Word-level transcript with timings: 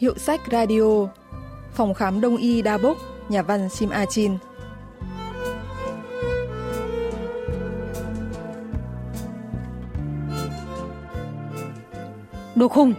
Hiệu 0.00 0.14
sách 0.16 0.40
radio 0.50 1.06
Phòng 1.72 1.94
khám 1.94 2.20
đông 2.20 2.36
y 2.36 2.62
Đa 2.62 2.78
Bốc 2.78 2.96
Nhà 3.28 3.42
văn 3.42 3.68
Sim 3.68 3.90
A 3.90 4.04
Chin 4.04 4.32
Đồ 12.54 12.68
khùng 12.68 12.94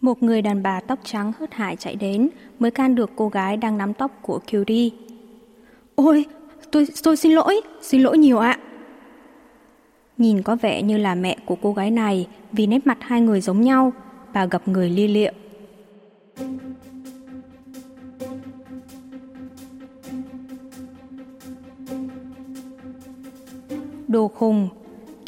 Một 0.00 0.22
người 0.22 0.42
đàn 0.42 0.62
bà 0.62 0.80
tóc 0.80 0.98
trắng 1.04 1.32
hớt 1.38 1.54
hải 1.54 1.76
chạy 1.76 1.94
đến 1.94 2.28
mới 2.58 2.70
can 2.70 2.94
được 2.94 3.10
cô 3.16 3.28
gái 3.28 3.56
đang 3.56 3.78
nắm 3.78 3.94
tóc 3.94 4.10
của 4.22 4.40
Curie. 4.50 4.90
Ôi, 5.94 6.24
tôi 6.70 6.86
tôi 7.02 7.16
xin 7.16 7.32
lỗi, 7.32 7.60
xin 7.82 8.02
lỗi 8.02 8.18
nhiều 8.18 8.38
ạ. 8.38 8.58
Nhìn 10.18 10.42
có 10.42 10.56
vẻ 10.56 10.82
như 10.82 10.96
là 10.96 11.14
mẹ 11.14 11.36
của 11.46 11.56
cô 11.62 11.72
gái 11.72 11.90
này 11.90 12.26
vì 12.52 12.66
nét 12.66 12.86
mặt 12.86 12.98
hai 13.00 13.20
người 13.20 13.40
giống 13.40 13.60
nhau, 13.60 13.92
bà 14.34 14.46
gặp 14.46 14.68
người 14.68 14.90
ly 14.90 15.08
liệu. 15.08 15.32
Đồ 24.08 24.28
khùng, 24.28 24.68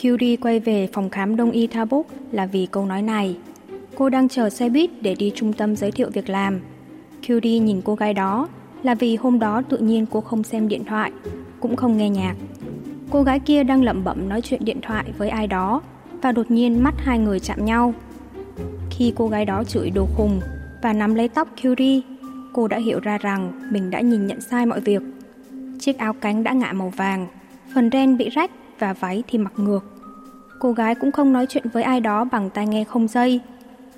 Curie 0.03 0.37
quay 0.37 0.61
về 0.61 0.89
phòng 0.93 1.11
khám 1.11 1.37
đông 1.37 1.51
y 1.51 1.67
Tabuk 1.67 2.07
là 2.33 2.47
vì 2.47 2.67
câu 2.67 2.87
nói 2.87 3.03
này. 3.03 3.37
Cô 3.95 4.09
đang 4.09 4.29
chờ 4.29 4.51
xe 4.51 4.69
buýt 4.69 4.91
để 5.03 5.15
đi 5.19 5.33
trung 5.35 5.53
tâm 5.53 5.77
giới 5.77 5.91
thiệu 5.91 6.11
việc 6.13 6.29
làm. 6.29 6.61
Curie 7.29 7.59
nhìn 7.59 7.81
cô 7.85 7.95
gái 7.95 8.15
đó 8.15 8.49
là 8.83 8.95
vì 8.95 9.17
hôm 9.17 9.39
đó 9.39 9.63
tự 9.69 9.79
nhiên 9.79 10.07
cô 10.11 10.21
không 10.21 10.43
xem 10.43 10.69
điện 10.69 10.85
thoại, 10.85 11.13
cũng 11.61 11.77
không 11.77 11.97
nghe 11.97 12.11
nhạc. 12.11 12.35
Cô 13.11 13.23
gái 13.23 13.41
kia 13.41 13.65
đang 13.65 13.85
lẩm 13.85 14.05
bẩm 14.05 14.29
nói 14.29 14.41
chuyện 14.41 14.65
điện 14.65 14.81
thoại 14.83 15.05
với 15.19 15.29
ai 15.29 15.47
đó 15.47 15.83
và 16.23 16.33
đột 16.33 16.51
nhiên 16.51 16.83
mắt 16.83 16.95
hai 16.99 17.19
người 17.19 17.41
chạm 17.41 17.65
nhau. 17.65 17.95
Khi 18.91 19.13
cô 19.17 19.29
gái 19.29 19.45
đó 19.45 19.65
chửi 19.65 19.91
đồ 19.91 20.07
khùng 20.17 20.41
và 20.83 20.93
nắm 20.93 21.15
lấy 21.15 21.29
tóc 21.29 21.49
Curie, 21.63 22.01
cô 22.53 22.69
đã 22.69 22.79
hiểu 22.79 23.01
ra 23.01 23.19
rằng 23.19 23.69
mình 23.71 23.91
đã 23.91 24.01
nhìn 24.01 24.27
nhận 24.27 24.41
sai 24.41 24.67
mọi 24.67 24.81
việc. 24.81 25.03
Chiếc 25.81 25.99
áo 25.99 26.13
cánh 26.13 26.45
đã 26.45 26.53
ngả 26.53 26.73
màu 26.73 26.89
vàng, 26.97 27.27
phần 27.75 27.91
ren 27.91 28.17
bị 28.17 28.29
rách 28.29 28.51
và 28.79 28.93
váy 28.93 29.23
thì 29.29 29.39
mặc 29.39 29.53
ngược. 29.57 29.85
Cô 30.59 30.73
gái 30.73 30.95
cũng 30.95 31.13
không 31.13 31.33
nói 31.33 31.47
chuyện 31.49 31.65
với 31.73 31.83
ai 31.83 32.01
đó 32.01 32.25
bằng 32.25 32.51
tai 32.51 32.67
nghe 32.67 32.85
không 32.85 33.09
dây. 33.09 33.41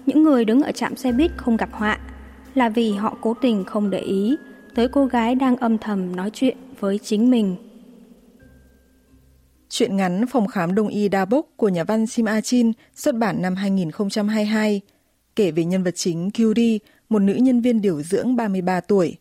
Những 0.06 0.22
người 0.22 0.44
đứng 0.44 0.62
ở 0.62 0.72
trạm 0.72 0.96
xe 0.96 1.12
buýt 1.12 1.30
không 1.36 1.56
gặp 1.56 1.68
họa 1.72 1.98
là 2.54 2.68
vì 2.68 2.92
họ 2.92 3.16
cố 3.20 3.34
tình 3.34 3.64
không 3.64 3.90
để 3.90 3.98
ý 3.98 4.36
tới 4.74 4.88
cô 4.88 5.06
gái 5.06 5.34
đang 5.34 5.56
âm 5.56 5.78
thầm 5.78 6.16
nói 6.16 6.30
chuyện 6.34 6.56
với 6.80 6.98
chính 6.98 7.30
mình. 7.30 7.56
Chuyện 9.68 9.96
ngắn 9.96 10.26
Phòng 10.26 10.46
khám 10.46 10.74
đông 10.74 10.88
y 10.88 11.08
Đa 11.08 11.24
Bốc 11.24 11.46
của 11.56 11.68
nhà 11.68 11.84
văn 11.84 12.06
Sim 12.06 12.26
A 12.26 12.40
Chin 12.40 12.72
xuất 12.94 13.14
bản 13.14 13.42
năm 13.42 13.54
2022, 13.54 14.80
kể 15.36 15.50
về 15.50 15.64
nhân 15.64 15.82
vật 15.82 15.94
chính 15.94 16.30
Kyuri, 16.30 16.78
một 17.08 17.18
nữ 17.18 17.34
nhân 17.34 17.60
viên 17.60 17.80
điều 17.80 18.02
dưỡng 18.02 18.36
33 18.36 18.80
tuổi. 18.80 19.16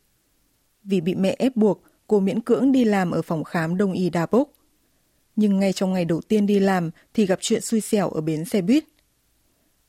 Vì 0.83 1.01
bị 1.01 1.15
mẹ 1.15 1.35
ép 1.39 1.55
buộc, 1.55 1.83
cô 2.07 2.19
miễn 2.19 2.41
cưỡng 2.41 2.71
đi 2.71 2.85
làm 2.85 3.11
ở 3.11 3.21
phòng 3.21 3.43
khám 3.43 3.77
đông 3.77 3.93
y 3.93 4.09
Đa 4.09 4.25
Bốc. 4.31 4.49
Nhưng 5.35 5.59
ngay 5.59 5.73
trong 5.73 5.93
ngày 5.93 6.05
đầu 6.05 6.21
tiên 6.21 6.45
đi 6.47 6.59
làm 6.59 6.91
thì 7.13 7.25
gặp 7.25 7.39
chuyện 7.41 7.61
xui 7.61 7.81
xẻo 7.81 8.09
ở 8.09 8.21
bến 8.21 8.45
xe 8.45 8.61
buýt. 8.61 8.83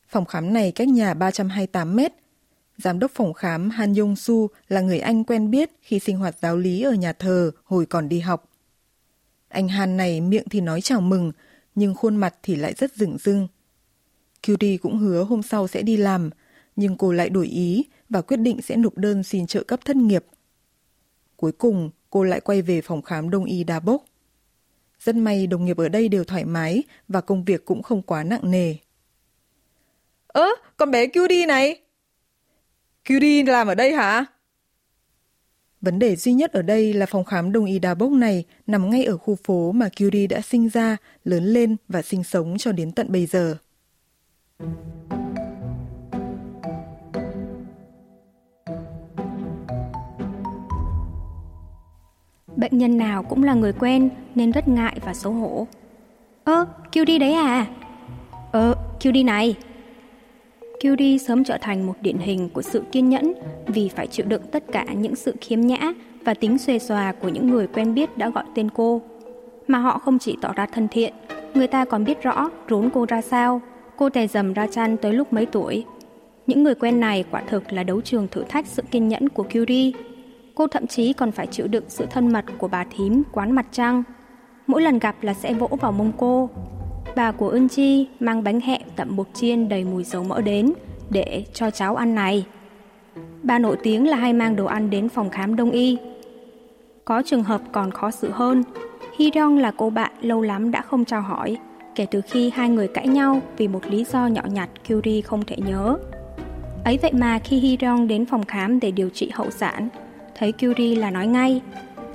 Phòng 0.08 0.24
khám 0.24 0.52
này 0.52 0.72
cách 0.72 0.88
nhà 0.88 1.14
328 1.14 1.96
mét. 1.96 2.12
Giám 2.76 2.98
đốc 2.98 3.10
phòng 3.14 3.32
khám 3.32 3.70
Han 3.70 3.94
Yong 3.94 4.16
Su 4.16 4.48
là 4.68 4.80
người 4.80 4.98
Anh 4.98 5.24
quen 5.24 5.50
biết 5.50 5.70
khi 5.82 5.98
sinh 5.98 6.16
hoạt 6.16 6.36
giáo 6.42 6.56
lý 6.56 6.82
ở 6.82 6.92
nhà 6.92 7.12
thờ 7.12 7.50
hồi 7.64 7.86
còn 7.86 8.08
đi 8.08 8.20
học. 8.20 8.44
Anh 9.48 9.68
Han 9.68 9.96
này 9.96 10.20
miệng 10.20 10.48
thì 10.50 10.60
nói 10.60 10.80
chào 10.80 11.00
mừng, 11.00 11.32
nhưng 11.74 11.94
khuôn 11.94 12.16
mặt 12.16 12.34
thì 12.42 12.56
lại 12.56 12.75
rất 12.75 12.94
rừng 12.94 13.19
rưng. 13.19 13.48
Cutie 14.47 14.76
cũng 14.76 14.98
hứa 14.98 15.25
hôm 15.25 15.42
sau 15.42 15.69
sẽ 15.69 15.82
đi 15.82 15.97
làm, 15.97 16.31
nhưng 16.76 16.97
cô 16.97 17.12
lại 17.12 17.28
đổi 17.28 17.47
ý 17.47 17.84
và 18.09 18.22
quyết 18.22 18.36
định 18.36 18.62
sẽ 18.62 18.76
nộp 18.76 18.98
đơn 18.98 19.22
xin 19.22 19.47
trợ 19.47 19.62
cấp 19.62 19.81
thất 19.84 19.97
nghiệp. 19.97 20.25
Cuối 21.36 21.53
cùng, 21.53 21.91
cô 22.10 22.22
lại 22.22 22.41
quay 22.41 22.62
về 22.62 22.81
phòng 22.81 23.03
khám 23.03 23.31
đông 23.31 23.44
y 23.44 23.64
Đa 23.64 23.81
Bốc. 23.81 24.04
Rất 25.00 25.14
may 25.14 25.47
đồng 25.47 25.65
nghiệp 25.65 25.76
ở 25.76 25.88
đây 25.88 26.09
đều 26.09 26.25
thoải 26.25 26.44
mái 26.44 26.82
và 27.09 27.20
công 27.20 27.44
việc 27.44 27.65
cũng 27.65 27.82
không 27.82 28.03
quá 28.03 28.25
nặng 28.25 28.50
nề. 28.50 28.75
Ơ, 30.26 30.47
con 30.76 30.91
bé 30.91 31.06
Cutie 31.06 31.47
này! 31.47 31.80
Cutie 33.09 33.44
làm 33.44 33.66
ở 33.66 33.75
đây 33.75 33.92
hả? 33.92 34.25
Vấn 35.81 35.99
đề 35.99 36.16
duy 36.16 36.33
nhất 36.33 36.53
ở 36.53 36.62
đây 36.62 36.93
là 36.93 37.06
phòng 37.06 37.25
khám 37.25 37.53
đông 37.53 37.65
y 37.65 37.78
đa 37.78 37.94
bốc 37.94 38.11
này 38.11 38.44
nằm 38.66 38.91
ngay 38.91 39.05
ở 39.05 39.16
khu 39.16 39.37
phố 39.44 39.72
mà 39.72 39.89
Curie 39.99 40.27
đã 40.27 40.41
sinh 40.41 40.69
ra, 40.69 40.97
lớn 41.25 41.44
lên 41.44 41.77
và 41.89 42.03
sinh 42.03 42.25
sống 42.25 42.59
cho 42.59 42.72
đến 42.72 42.93
tận 42.93 43.12
bây 43.12 43.27
giờ. 43.27 43.56
Bệnh 52.56 52.78
nhân 52.78 52.99
nào 52.99 53.22
cũng 53.22 53.45
là 53.45 53.55
người 53.55 53.72
quen 53.72 54.10
nên 54.34 54.50
rất 54.50 54.69
ngại 54.69 54.99
và 55.05 55.15
xấu 55.15 55.33
hổ. 55.33 55.66
Ơ, 56.45 56.66
Curie 56.95 57.19
đấy 57.19 57.33
à? 57.33 57.66
Ờ, 58.53 58.75
Curie 59.05 59.22
này, 59.22 59.56
Curie 60.83 61.19
sớm 61.19 61.44
trở 61.44 61.59
thành 61.61 61.87
một 61.87 61.94
điển 62.00 62.19
hình 62.19 62.49
của 62.49 62.62
sự 62.62 62.83
kiên 62.93 63.09
nhẫn 63.09 63.33
vì 63.66 63.89
phải 63.89 64.06
chịu 64.06 64.27
đựng 64.28 64.43
tất 64.53 64.65
cả 64.72 64.84
những 64.84 65.16
sự 65.16 65.34
khiếm 65.41 65.61
nhã 65.61 65.78
và 66.25 66.34
tính 66.34 66.59
xuề 66.59 66.78
xòa 66.78 67.12
của 67.12 67.28
những 67.28 67.50
người 67.50 67.66
quen 67.66 67.94
biết 67.94 68.19
đã 68.19 68.31
gọi 68.31 68.44
tên 68.55 68.71
cô. 68.71 69.03
Mà 69.66 69.78
họ 69.78 69.99
không 69.99 70.19
chỉ 70.19 70.37
tỏ 70.41 70.53
ra 70.53 70.66
thân 70.66 70.89
thiện, 70.89 71.15
người 71.55 71.66
ta 71.66 71.84
còn 71.84 72.05
biết 72.05 72.22
rõ 72.22 72.50
rốn 72.71 72.91
cô 72.94 73.06
ra 73.09 73.21
sao, 73.21 73.61
cô 73.97 74.09
tè 74.09 74.27
dầm 74.27 74.53
ra 74.53 74.66
chăn 74.66 74.97
tới 74.97 75.12
lúc 75.12 75.33
mấy 75.33 75.47
tuổi. 75.47 75.84
Những 76.47 76.62
người 76.62 76.75
quen 76.75 77.00
này 77.00 77.25
quả 77.31 77.43
thực 77.47 77.72
là 77.72 77.83
đấu 77.83 78.00
trường 78.00 78.28
thử 78.28 78.45
thách 78.49 78.66
sự 78.66 78.83
kiên 78.91 79.09
nhẫn 79.09 79.28
của 79.28 79.45
Curie. 79.53 79.93
Cô 80.55 80.66
thậm 80.66 80.87
chí 80.87 81.12
còn 81.12 81.33
phải 81.33 81.47
chịu 81.47 81.66
đựng 81.66 81.84
sự 81.89 82.06
thân 82.10 82.33
mật 82.33 82.45
của 82.59 82.69
bà 82.69 82.84
thím 82.97 83.22
quán 83.33 83.53
mặt 83.53 83.66
trăng. 83.72 84.03
Mỗi 84.66 84.83
lần 84.83 84.99
gặp 84.99 85.16
là 85.22 85.34
sẽ 85.34 85.55
vỗ 85.55 85.69
vào 85.81 85.93
mông 85.93 86.12
cô, 86.16 86.50
bà 87.16 87.32
của 87.32 87.48
Ưn 87.48 87.69
Chi 87.69 88.06
mang 88.20 88.44
bánh 88.44 88.60
hẹ 88.60 88.80
tẩm 88.96 89.16
bột 89.16 89.26
chiên 89.34 89.69
đầy 89.69 89.84
mùi 89.84 90.04
dầu 90.04 90.24
mỡ 90.24 90.41
đến 90.41 90.72
để 91.10 91.44
cho 91.52 91.70
cháu 91.70 91.96
ăn 91.96 92.14
này. 92.14 92.46
Bà 93.42 93.58
nổi 93.58 93.76
tiếng 93.82 94.08
là 94.08 94.16
hay 94.16 94.32
mang 94.32 94.56
đồ 94.56 94.64
ăn 94.64 94.91
đến 94.91 95.08
phòng 95.08 95.30
khám 95.30 95.56
đông 95.56 95.70
y. 95.70 95.98
Có 97.04 97.22
trường 97.26 97.42
hợp 97.42 97.60
còn 97.72 97.91
khó 97.91 98.10
xử 98.10 98.30
hơn, 98.30 98.64
Hy 99.18 99.30
Rong 99.34 99.58
là 99.58 99.72
cô 99.76 99.91
bạn 99.91 100.12
lâu 100.20 100.42
lắm 100.42 100.70
đã 100.70 100.82
không 100.82 101.04
trao 101.04 101.20
hỏi, 101.20 101.56
kể 101.94 102.06
từ 102.10 102.20
khi 102.20 102.50
hai 102.54 102.68
người 102.68 102.88
cãi 102.88 103.08
nhau 103.08 103.41
vì 103.56 103.68
một 103.68 103.86
lý 103.86 104.04
do 104.04 104.26
nhỏ 104.26 104.42
nhặt 104.50 104.68
Curie 104.88 105.20
không 105.20 105.44
thể 105.44 105.56
nhớ. 105.56 105.98
Ấy 106.84 106.98
vậy 107.02 107.12
mà 107.12 107.38
khi 107.38 107.58
Hy 107.58 107.78
Rong 107.80 108.08
đến 108.08 108.26
phòng 108.26 108.44
khám 108.44 108.80
để 108.80 108.91
điều 108.91 109.08
trị 109.10 109.30
hậu 109.34 109.50
sản, 109.50 109.88
thấy 110.34 110.52
Curie 110.52 110.97
là 110.97 111.10
nói 111.10 111.26
ngay, 111.26 111.60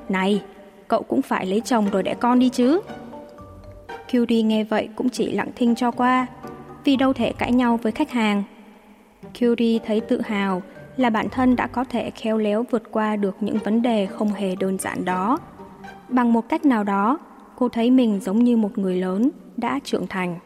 Này, 0.10 0.42
cậu 0.88 1.04
cũng 1.04 1.22
phải 1.22 1.46
lấy 1.46 1.62
chồng 1.66 1.90
rồi 1.92 2.04
đẻ 2.04 2.14
con 2.14 2.40
đi 2.40 2.50
chứ. 2.50 2.80
Curie 4.14 4.42
nghe 4.42 4.64
vậy 4.64 4.90
cũng 4.96 5.10
chỉ 5.10 5.32
lặng 5.32 5.52
thinh 5.56 5.76
cho 5.76 5.92
qua, 5.92 6.28
vì 6.84 6.96
đâu 6.96 7.14
thể 7.14 7.34
cãi 7.38 7.52
nhau 7.52 7.78
với 7.78 7.92
khách 7.92 8.12
hàng. 8.12 8.44
Curie 9.40 9.80
thấy 9.86 10.00
tự 10.00 10.22
hào 10.22 10.62
là 10.98 11.10
bản 11.10 11.30
thân 11.30 11.56
đã 11.56 11.68
có 11.68 11.84
thể 11.84 12.12
khéo 12.12 12.38
léo 12.38 12.66
vượt 12.72 12.84
qua 12.92 13.16
được 13.16 13.36
những 13.40 13.58
vấn 13.58 13.82
đề 13.82 14.06
không 14.06 14.34
hề 14.34 14.56
đơn 14.56 14.78
giản 14.78 15.06
đó. 15.06 15.40
Bằng 16.10 16.34
một 16.34 16.50
cách 16.50 16.66
nào 16.66 16.84
đó, 16.84 17.20
cô 17.56 17.70
thấy 17.70 17.92
mình 17.92 18.20
giống 18.20 18.44
như 18.44 18.58
một 18.58 18.78
người 18.78 18.96
lớn 18.96 19.30
đã 19.58 19.80
trưởng 19.84 20.08
thành. 20.08 20.40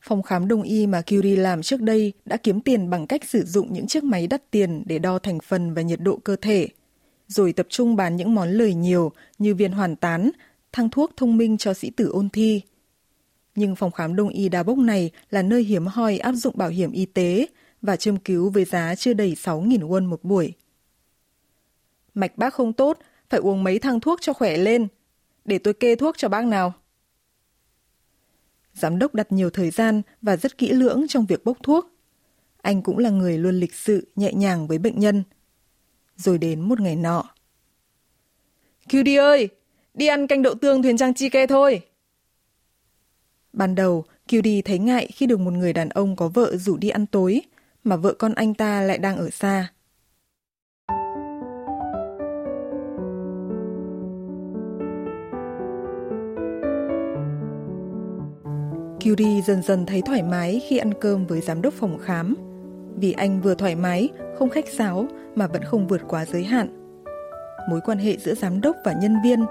Phòng 0.00 0.22
khám 0.22 0.48
đông 0.48 0.62
y 0.62 0.86
mà 0.86 1.02
Curie 1.10 1.36
làm 1.36 1.62
trước 1.62 1.80
đây 1.80 2.12
đã 2.24 2.36
kiếm 2.36 2.60
tiền 2.60 2.90
bằng 2.90 3.06
cách 3.06 3.24
sử 3.24 3.44
dụng 3.44 3.72
những 3.72 3.86
chiếc 3.86 4.04
máy 4.04 4.26
đắt 4.26 4.50
tiền 4.50 4.82
để 4.86 4.98
đo 4.98 5.18
thành 5.18 5.38
phần 5.40 5.74
và 5.74 5.82
nhiệt 5.82 6.00
độ 6.00 6.16
cơ 6.24 6.36
thể, 6.36 6.68
rồi 7.26 7.52
tập 7.52 7.66
trung 7.68 7.96
bán 7.96 8.16
những 8.16 8.34
món 8.34 8.48
lời 8.48 8.74
nhiều 8.74 9.12
như 9.38 9.54
viên 9.54 9.72
hoàn 9.72 9.96
tán 9.96 10.30
thang 10.72 10.90
thuốc 10.90 11.16
thông 11.16 11.36
minh 11.36 11.58
cho 11.58 11.74
sĩ 11.74 11.90
tử 11.90 12.08
ôn 12.08 12.28
thi. 12.28 12.62
Nhưng 13.54 13.76
phòng 13.76 13.90
khám 13.90 14.16
đông 14.16 14.28
y 14.28 14.48
đa 14.48 14.62
bốc 14.62 14.78
này 14.78 15.10
là 15.30 15.42
nơi 15.42 15.62
hiếm 15.62 15.86
hoi 15.86 16.18
áp 16.18 16.32
dụng 16.32 16.58
bảo 16.58 16.68
hiểm 16.68 16.92
y 16.92 17.06
tế 17.06 17.46
và 17.82 17.96
châm 17.96 18.16
cứu 18.16 18.50
với 18.50 18.64
giá 18.64 18.94
chưa 18.94 19.12
đầy 19.12 19.34
6.000 19.34 19.88
won 19.88 20.08
một 20.08 20.24
buổi. 20.24 20.52
Mạch 22.14 22.38
bác 22.38 22.54
không 22.54 22.72
tốt, 22.72 22.98
phải 23.28 23.40
uống 23.40 23.64
mấy 23.64 23.78
thang 23.78 24.00
thuốc 24.00 24.20
cho 24.20 24.32
khỏe 24.32 24.56
lên. 24.56 24.88
Để 25.44 25.58
tôi 25.58 25.74
kê 25.74 25.96
thuốc 25.96 26.18
cho 26.18 26.28
bác 26.28 26.44
nào. 26.44 26.72
Giám 28.74 28.98
đốc 28.98 29.14
đặt 29.14 29.32
nhiều 29.32 29.50
thời 29.50 29.70
gian 29.70 30.02
và 30.22 30.36
rất 30.36 30.58
kỹ 30.58 30.72
lưỡng 30.72 31.04
trong 31.08 31.26
việc 31.26 31.44
bốc 31.44 31.58
thuốc. 31.62 31.86
Anh 32.62 32.82
cũng 32.82 32.98
là 32.98 33.10
người 33.10 33.38
luôn 33.38 33.60
lịch 33.60 33.74
sự, 33.74 34.12
nhẹ 34.16 34.32
nhàng 34.32 34.66
với 34.66 34.78
bệnh 34.78 35.00
nhân. 35.00 35.22
Rồi 36.16 36.38
đến 36.38 36.60
một 36.60 36.80
ngày 36.80 36.96
nọ. 36.96 37.24
Cutie 38.92 39.16
ơi, 39.16 39.48
Đi 39.94 40.06
ăn 40.06 40.26
canh 40.26 40.42
đậu 40.42 40.54
tương 40.54 40.82
thuyền 40.82 40.96
trang 40.96 41.14
chi 41.14 41.28
ke 41.28 41.46
thôi. 41.46 41.80
Ban 43.52 43.74
đầu, 43.74 44.04
Cutie 44.30 44.62
thấy 44.62 44.78
ngại 44.78 45.08
khi 45.14 45.26
được 45.26 45.40
một 45.40 45.50
người 45.50 45.72
đàn 45.72 45.88
ông 45.88 46.16
có 46.16 46.28
vợ 46.28 46.56
rủ 46.56 46.76
đi 46.76 46.88
ăn 46.88 47.06
tối, 47.06 47.40
mà 47.84 47.96
vợ 47.96 48.14
con 48.18 48.34
anh 48.34 48.54
ta 48.54 48.82
lại 48.82 48.98
đang 48.98 49.16
ở 49.16 49.30
xa. 49.30 49.68
Curie 59.04 59.40
dần 59.46 59.62
dần 59.62 59.86
thấy 59.86 60.02
thoải 60.06 60.22
mái 60.22 60.60
khi 60.68 60.78
ăn 60.78 60.92
cơm 61.00 61.26
với 61.26 61.40
giám 61.40 61.62
đốc 61.62 61.74
phòng 61.74 61.98
khám. 61.98 62.36
Vì 62.96 63.12
anh 63.12 63.40
vừa 63.40 63.54
thoải 63.54 63.74
mái, 63.74 64.08
không 64.38 64.48
khách 64.48 64.68
sáo 64.68 65.06
mà 65.34 65.46
vẫn 65.46 65.64
không 65.64 65.88
vượt 65.88 66.00
quá 66.08 66.24
giới 66.24 66.44
hạn. 66.44 66.78
Mối 67.70 67.80
quan 67.84 67.98
hệ 67.98 68.16
giữa 68.16 68.34
giám 68.34 68.60
đốc 68.60 68.76
và 68.84 68.92
nhân 68.92 69.16
viên, 69.24 69.44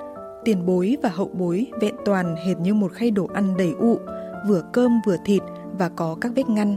tiền 0.45 0.65
bối 0.65 0.97
và 1.03 1.09
hậu 1.09 1.29
bối 1.33 1.71
vẹn 1.81 1.95
toàn 2.05 2.35
hệt 2.35 2.59
như 2.59 2.73
một 2.73 2.93
khay 2.93 3.11
đồ 3.11 3.27
ăn 3.33 3.57
đầy 3.57 3.73
ụ, 3.79 3.99
vừa 4.47 4.63
cơm 4.73 5.01
vừa 5.05 5.17
thịt 5.25 5.41
và 5.79 5.89
có 5.89 6.17
các 6.21 6.31
vết 6.35 6.49
ngăn. 6.49 6.75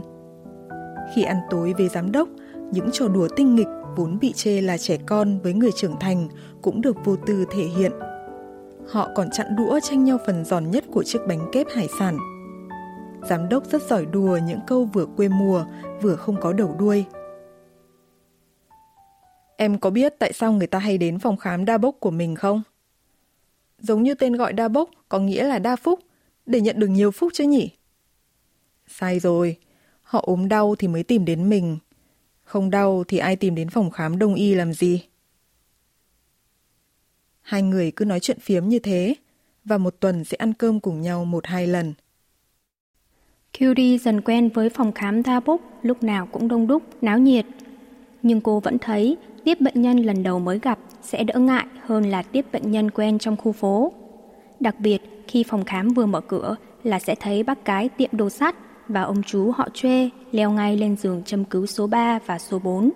Khi 1.15 1.23
ăn 1.23 1.37
tối 1.49 1.73
với 1.77 1.87
giám 1.87 2.11
đốc, 2.11 2.29
những 2.71 2.89
trò 2.91 3.07
đùa 3.07 3.27
tinh 3.35 3.55
nghịch 3.55 3.67
vốn 3.95 4.19
bị 4.21 4.33
chê 4.33 4.61
là 4.61 4.77
trẻ 4.77 4.97
con 5.05 5.39
với 5.39 5.53
người 5.53 5.71
trưởng 5.71 5.99
thành 5.99 6.27
cũng 6.61 6.81
được 6.81 7.05
vô 7.05 7.15
tư 7.15 7.45
thể 7.51 7.63
hiện. 7.63 7.91
Họ 8.87 9.09
còn 9.15 9.29
chặn 9.29 9.55
đũa 9.57 9.79
tranh 9.79 10.03
nhau 10.03 10.17
phần 10.25 10.45
giòn 10.45 10.71
nhất 10.71 10.83
của 10.91 11.03
chiếc 11.03 11.19
bánh 11.27 11.49
kép 11.51 11.67
hải 11.75 11.87
sản. 11.99 12.17
Giám 13.29 13.49
đốc 13.49 13.65
rất 13.65 13.81
giỏi 13.81 14.05
đùa 14.05 14.39
những 14.47 14.59
câu 14.67 14.89
vừa 14.93 15.05
quê 15.05 15.27
mùa, 15.27 15.65
vừa 16.01 16.15
không 16.15 16.35
có 16.41 16.53
đầu 16.53 16.75
đuôi. 16.79 17.05
Em 19.57 19.79
có 19.79 19.89
biết 19.89 20.13
tại 20.19 20.33
sao 20.33 20.51
người 20.51 20.67
ta 20.67 20.79
hay 20.79 20.97
đến 20.97 21.19
phòng 21.19 21.37
khám 21.37 21.65
đa 21.65 21.77
bốc 21.77 21.95
của 21.99 22.11
mình 22.11 22.35
không? 22.35 22.61
Giống 23.77 24.03
như 24.03 24.13
tên 24.13 24.33
gọi 24.33 24.53
đa 24.53 24.67
bốc 24.67 24.89
có 25.09 25.19
nghĩa 25.19 25.43
là 25.43 25.59
đa 25.59 25.75
phúc, 25.75 25.99
để 26.45 26.61
nhận 26.61 26.79
được 26.79 26.87
nhiều 26.87 27.11
phúc 27.11 27.31
chứ 27.33 27.43
nhỉ? 27.43 27.69
Sai 28.87 29.19
rồi, 29.19 29.57
họ 30.01 30.23
ốm 30.25 30.47
đau 30.47 30.75
thì 30.75 30.87
mới 30.87 31.03
tìm 31.03 31.25
đến 31.25 31.49
mình. 31.49 31.77
Không 32.43 32.69
đau 32.69 33.03
thì 33.07 33.17
ai 33.17 33.35
tìm 33.35 33.55
đến 33.55 33.69
phòng 33.69 33.91
khám 33.91 34.19
đông 34.19 34.35
y 34.35 34.53
làm 34.53 34.73
gì? 34.73 35.03
Hai 37.41 37.61
người 37.61 37.91
cứ 37.91 38.05
nói 38.05 38.19
chuyện 38.19 38.39
phiếm 38.39 38.67
như 38.67 38.79
thế, 38.79 39.15
và 39.65 39.77
một 39.77 39.95
tuần 39.99 40.23
sẽ 40.23 40.35
ăn 40.35 40.53
cơm 40.53 40.79
cùng 40.79 41.01
nhau 41.01 41.25
một 41.25 41.45
hai 41.45 41.67
lần. 41.67 41.93
Curie 43.59 43.97
dần 43.97 44.21
quen 44.21 44.49
với 44.49 44.69
phòng 44.69 44.91
khám 44.91 45.23
đa 45.23 45.39
bốc 45.39 45.61
lúc 45.81 46.03
nào 46.03 46.27
cũng 46.31 46.47
đông 46.47 46.67
đúc, 46.67 46.83
náo 47.03 47.19
nhiệt. 47.19 47.45
Nhưng 48.27 48.41
cô 48.41 48.59
vẫn 48.59 48.77
thấy 48.79 49.17
tiếp 49.43 49.61
bệnh 49.61 49.81
nhân 49.81 49.97
lần 49.97 50.23
đầu 50.23 50.39
mới 50.39 50.59
gặp 50.59 50.79
sẽ 51.01 51.23
đỡ 51.23 51.39
ngại 51.39 51.65
hơn 51.81 52.03
là 52.03 52.21
tiếp 52.21 52.45
bệnh 52.51 52.71
nhân 52.71 52.91
quen 52.91 53.19
trong 53.19 53.37
khu 53.37 53.51
phố. 53.51 53.93
Đặc 54.59 54.75
biệt, 54.79 55.01
khi 55.27 55.43
phòng 55.43 55.65
khám 55.65 55.87
vừa 55.87 56.05
mở 56.05 56.21
cửa 56.21 56.55
là 56.83 56.99
sẽ 56.99 57.15
thấy 57.15 57.43
bác 57.43 57.65
cái 57.65 57.89
tiệm 57.89 58.09
đồ 58.11 58.29
sắt 58.29 58.55
và 58.87 59.01
ông 59.01 59.23
chú 59.23 59.51
họ 59.51 59.67
thuê 59.81 60.09
leo 60.31 60.51
ngay 60.51 60.77
lên 60.77 60.95
giường 60.97 61.23
châm 61.23 61.45
cứu 61.45 61.65
số 61.65 61.87
3 61.87 62.19
và 62.25 62.39
số 62.39 62.59
4. 62.59 62.89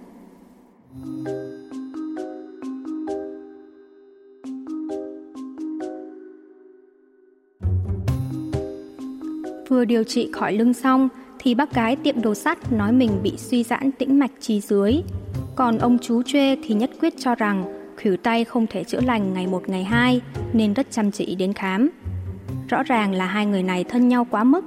Vừa 9.70 9.86
điều 9.86 10.04
trị 10.04 10.30
khỏi 10.34 10.54
lưng 10.54 10.74
xong 10.74 11.10
thì 11.40 11.56
bác 11.56 11.74
gái 11.74 11.96
tiệm 11.96 12.22
đồ 12.22 12.36
sắt 12.36 12.72
nói 12.72 12.92
mình 12.92 13.12
bị 13.24 13.34
suy 13.38 13.64
giãn 13.64 13.92
tĩnh 13.92 14.20
mạch 14.20 14.32
chi 14.40 14.62
dưới. 14.62 15.02
Còn 15.60 15.78
ông 15.78 15.98
chú 16.02 16.24
Chuê 16.24 16.58
thì 16.64 16.76
nhất 16.76 16.90
quyết 17.02 17.14
cho 17.18 17.36
rằng 17.36 17.64
khỉu 17.98 18.18
tay 18.18 18.44
không 18.44 18.68
thể 18.68 18.84
chữa 18.84 19.02
lành 19.02 19.34
ngày 19.34 19.48
một 19.48 19.70
ngày 19.70 19.84
hai 19.84 20.22
nên 20.54 20.74
rất 20.74 20.88
chăm 20.92 21.12
chỉ 21.12 21.36
đến 21.36 21.54
khám. 21.54 21.90
Rõ 22.70 22.84
ràng 22.84 23.14
là 23.14 23.26
hai 23.26 23.46
người 23.46 23.64
này 23.64 23.84
thân 23.84 24.08
nhau 24.08 24.28
quá 24.30 24.44
mức. 24.44 24.66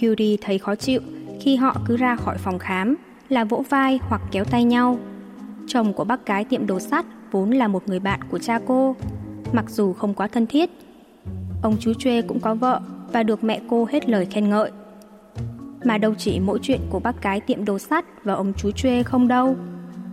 Curie 0.00 0.36
thấy 0.40 0.58
khó 0.58 0.74
chịu 0.74 1.00
khi 1.40 1.56
họ 1.56 1.76
cứ 1.86 1.96
ra 1.96 2.16
khỏi 2.16 2.38
phòng 2.38 2.58
khám 2.58 2.94
là 3.28 3.44
vỗ 3.44 3.64
vai 3.68 3.98
hoặc 4.02 4.22
kéo 4.32 4.44
tay 4.44 4.64
nhau. 4.64 4.98
Chồng 5.66 5.92
của 5.92 6.04
bác 6.04 6.26
gái 6.26 6.44
tiệm 6.44 6.66
đồ 6.66 6.80
sắt 6.80 7.06
vốn 7.30 7.50
là 7.50 7.68
một 7.68 7.88
người 7.88 8.00
bạn 8.00 8.20
của 8.30 8.38
cha 8.38 8.60
cô, 8.66 8.96
mặc 9.52 9.64
dù 9.70 9.92
không 9.92 10.14
quá 10.14 10.28
thân 10.28 10.46
thiết. 10.46 10.70
Ông 11.62 11.76
chú 11.80 11.94
Chuê 11.94 12.22
cũng 12.22 12.40
có 12.40 12.54
vợ 12.54 12.80
và 13.12 13.22
được 13.22 13.44
mẹ 13.44 13.60
cô 13.68 13.86
hết 13.90 14.08
lời 14.08 14.26
khen 14.30 14.50
ngợi. 14.50 14.70
Mà 15.84 15.98
đâu 15.98 16.14
chỉ 16.18 16.40
mỗi 16.40 16.58
chuyện 16.62 16.80
của 16.90 17.00
bác 17.00 17.20
cái 17.20 17.40
tiệm 17.40 17.64
đồ 17.64 17.78
sắt 17.78 18.04
và 18.24 18.34
ông 18.34 18.52
chú 18.56 18.70
Chuê 18.70 19.02
không 19.02 19.28
đâu. 19.28 19.56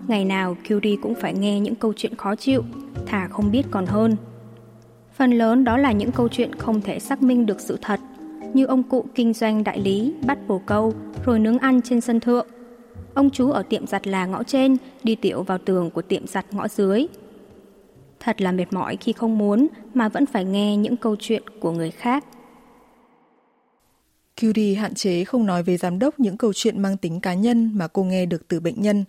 Ngày 0.08 0.26
nào 0.26 0.58
Curie 0.70 0.96
cũng 1.02 1.16
phải 1.16 1.34
nghe 1.34 1.60
những 1.60 1.76
câu 1.76 1.94
chuyện 1.96 2.16
khó 2.16 2.36
chịu, 2.36 2.64
thà 3.06 3.28
không 3.28 3.52
biết 3.52 3.64
còn 3.72 3.86
hơn. 3.86 4.16
Phần 5.14 5.32
lớn 5.32 5.64
đó 5.64 5.78
là 5.78 5.92
những 5.92 6.12
câu 6.12 6.28
chuyện 6.28 6.56
không 6.56 6.82
thể 6.82 7.00
xác 7.00 7.22
minh 7.22 7.46
được 7.46 7.62
sự 7.62 7.78
thật, 7.82 8.00
như 8.54 8.66
ông 8.66 8.84
cụ 8.84 9.06
kinh 9.16 9.34
doanh 9.34 9.64
đại 9.64 9.80
lý 9.80 10.14
bắt 10.26 10.38
bồ 10.48 10.62
câu 10.66 10.94
rồi 11.26 11.40
nướng 11.40 11.58
ăn 11.58 11.82
trên 11.82 12.02
sân 12.02 12.20
thượng. 12.20 12.48
Ông 13.14 13.30
chú 13.30 13.52
ở 13.52 13.64
tiệm 13.64 13.88
giặt 13.88 14.08
là 14.08 14.26
ngõ 14.26 14.44
trên 14.44 14.78
đi 15.04 15.16
tiểu 15.16 15.44
vào 15.44 15.58
tường 15.58 15.90
của 15.90 16.02
tiệm 16.02 16.28
giặt 16.28 16.46
ngõ 16.52 16.68
dưới. 16.68 17.06
Thật 18.20 18.42
là 18.42 18.52
mệt 18.52 18.74
mỏi 18.74 18.98
khi 18.98 19.14
không 19.14 19.38
muốn 19.38 19.68
mà 19.94 20.10
vẫn 20.10 20.26
phải 20.26 20.46
nghe 20.46 20.78
những 20.78 20.98
câu 20.98 21.16
chuyện 21.20 21.44
của 21.60 21.72
người 21.72 21.92
khác. 21.92 22.26
Curie 24.42 24.76
hạn 24.76 24.94
chế 24.94 25.24
không 25.24 25.46
nói 25.46 25.64
về 25.64 25.78
giám 25.78 26.00
đốc 26.00 26.20
những 26.20 26.38
câu 26.38 26.54
chuyện 26.54 26.82
mang 26.82 26.98
tính 26.98 27.20
cá 27.20 27.34
nhân 27.34 27.72
mà 27.74 27.88
cô 27.88 28.04
nghe 28.04 28.26
được 28.26 28.48
từ 28.48 28.60
bệnh 28.60 28.82
nhân. 28.82 29.04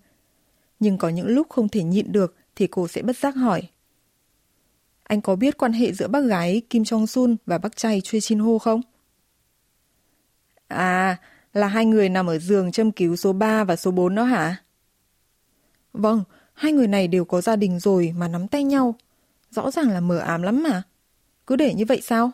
Nhưng 0.81 0.99
có 0.99 1.09
những 1.09 1.27
lúc 1.27 1.49
không 1.51 1.69
thể 1.69 1.83
nhịn 1.83 2.13
được 2.13 2.35
thì 2.57 2.67
cô 2.67 2.89
sẽ 2.89 3.03
bất 3.03 3.17
giác 3.17 3.37
hỏi. 3.37 3.63
Anh 5.03 5.21
có 5.21 5.37
biết 5.37 5.59
quan 5.59 5.73
hệ 5.73 5.93
giữa 5.93 6.09
bác 6.09 6.21
gái 6.21 6.63
Kim 6.71 6.83
Jong-sun 6.83 7.37
và 7.47 7.59
bác 7.59 7.77
trai 7.77 8.01
Choi 8.01 8.21
Shin-ho 8.21 8.59
không? 8.59 8.81
À, 10.69 11.17
là 11.53 11.67
hai 11.67 11.85
người 11.85 12.09
nằm 12.09 12.27
ở 12.27 12.39
giường 12.39 12.73
châm 12.73 12.93
cứu 12.93 13.17
số 13.17 13.33
3 13.33 13.65
và 13.65 13.77
số 13.77 13.91
4 13.91 14.15
đó 14.15 14.25
hả? 14.25 14.57
Vâng, 15.93 16.25
hai 16.55 16.73
người 16.73 16.87
này 16.87 17.09
đều 17.09 17.25
có 17.25 17.41
gia 17.41 17.57
đình 17.57 17.79
rồi 17.79 18.15
mà 18.17 18.29
nắm 18.29 18.49
tay 18.49 18.65
nhau. 18.65 18.95
Rõ 19.51 19.71
ràng 19.71 19.91
là 19.91 20.01
mờ 20.01 20.19
ám 20.19 20.43
lắm 20.43 20.63
mà. 20.63 20.83
Cứ 21.47 21.57
để 21.57 21.75
như 21.75 21.85
vậy 21.89 22.01
sao? 22.03 22.31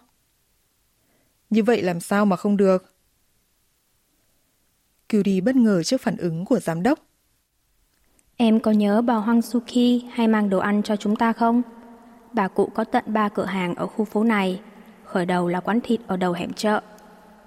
Như 1.50 1.62
vậy 1.62 1.82
làm 1.82 2.00
sao 2.00 2.26
mà 2.26 2.36
không 2.36 2.56
được? 2.56 2.94
Curie 5.12 5.40
bất 5.40 5.56
ngờ 5.56 5.82
trước 5.82 6.00
phản 6.00 6.16
ứng 6.16 6.44
của 6.44 6.60
giám 6.60 6.82
đốc. 6.82 6.98
Em 8.42 8.60
có 8.60 8.70
nhớ 8.70 9.02
bà 9.02 9.14
Hoang 9.14 9.42
Suki 9.42 10.02
hay 10.12 10.28
mang 10.28 10.50
đồ 10.50 10.58
ăn 10.58 10.82
cho 10.82 10.96
chúng 10.96 11.16
ta 11.16 11.32
không? 11.32 11.62
Bà 12.32 12.48
cụ 12.48 12.68
có 12.74 12.84
tận 12.84 13.04
ba 13.06 13.28
cửa 13.28 13.44
hàng 13.44 13.74
ở 13.74 13.86
khu 13.86 14.04
phố 14.04 14.24
này. 14.24 14.60
Khởi 15.04 15.26
đầu 15.26 15.48
là 15.48 15.60
quán 15.60 15.80
thịt 15.80 16.00
ở 16.06 16.16
đầu 16.16 16.32
hẻm 16.32 16.52
chợ. 16.52 16.80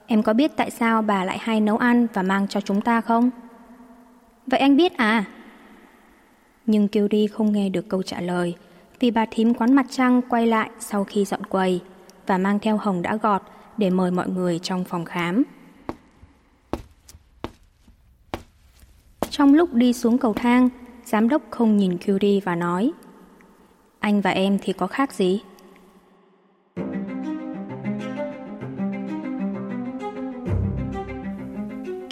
Em 0.08 0.24
có 0.24 0.34
biết 0.34 0.52
tại 0.56 0.72
sao 0.72 1.02
bà 1.02 1.26
lại 1.26 1.38
hay 1.42 1.62
nấu 1.62 1.78
ăn 1.78 2.08
và 2.14 2.24
mang 2.24 2.48
cho 2.48 2.62
chúng 2.62 2.82
ta 2.82 3.02
không? 3.02 3.30
Vậy 4.48 4.60
anh 4.60 4.78
biết 4.78 4.98
à? 4.98 5.26
Nhưng 6.66 6.88
Curie 6.88 7.28
không 7.28 7.52
nghe 7.52 7.70
được 7.70 7.90
câu 7.90 8.04
trả 8.04 8.22
lời 8.22 8.56
vì 9.00 9.12
bà 9.12 9.26
thím 9.32 9.54
quán 9.54 9.74
mặt 9.74 9.86
trăng 9.90 10.22
quay 10.30 10.48
lại 10.48 10.70
sau 10.80 11.04
khi 11.04 11.26
dọn 11.26 11.46
quầy 11.46 11.82
và 12.28 12.38
mang 12.38 12.60
theo 12.60 12.78
hồng 12.78 13.02
đã 13.02 13.16
gọt 13.16 13.42
để 13.78 13.90
mời 13.90 14.12
mọi 14.12 14.30
người 14.30 14.60
trong 14.60 14.84
phòng 14.84 15.06
khám. 15.06 15.44
Trong 19.30 19.54
lúc 19.54 19.74
đi 19.74 19.94
xuống 19.94 20.18
cầu 20.18 20.34
thang, 20.34 20.70
giám 21.06 21.30
đốc 21.30 21.42
không 21.50 21.78
nhìn 21.78 21.98
Curie 21.98 22.40
và 22.40 22.56
nói 22.56 22.92
Anh 24.00 24.22
và 24.22 24.30
em 24.30 24.58
thì 24.62 24.74
có 24.74 24.88
khác 24.88 25.14
gì? 25.14 25.42